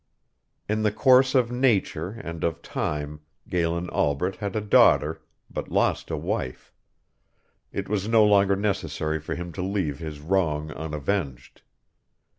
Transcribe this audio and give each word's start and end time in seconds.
In 0.67 0.81
the 0.81 0.91
course 0.91 1.35
of 1.35 1.51
nature 1.51 2.19
and 2.23 2.43
of 2.43 2.63
time 2.63 3.19
Galen 3.47 3.87
Albret 3.91 4.37
had 4.37 4.55
a 4.55 4.59
daughter, 4.59 5.21
but 5.47 5.69
lost 5.69 6.09
a 6.09 6.17
wife. 6.17 6.73
It 7.71 7.87
was 7.87 8.07
no 8.07 8.25
longer 8.25 8.55
necessary 8.55 9.19
for 9.19 9.35
him 9.35 9.51
to 9.53 9.61
leave 9.61 9.99
his 9.99 10.19
wrong 10.19 10.71
unavenged. 10.71 11.61